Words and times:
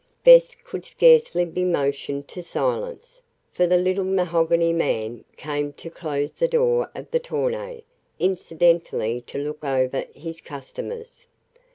Bess 0.23 0.55
could 0.55 0.83
scarcely 0.83 1.45
be 1.45 1.63
motioned 1.63 2.27
to 2.29 2.41
silence, 2.41 3.21
for 3.51 3.67
the 3.67 3.77
"little 3.77 4.03
mahogany 4.03 4.73
man" 4.73 5.23
came 5.37 5.73
to 5.73 5.91
close 5.91 6.31
the 6.31 6.47
door 6.47 6.89
of 6.95 7.11
the 7.11 7.19
tonneau, 7.19 7.83
incidentally 8.17 9.21
to 9.27 9.37
look 9.37 9.63
over 9.63 10.07
his 10.15 10.41
customers. 10.41 11.27